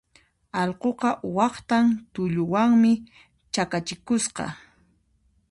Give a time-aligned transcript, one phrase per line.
[0.61, 2.91] Allquqa waqtan tulluwanmi
[3.53, 4.45] chakachikusqa.